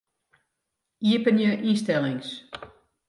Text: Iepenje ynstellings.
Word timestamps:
Iepenje 1.09 1.49
ynstellings. 1.69 2.29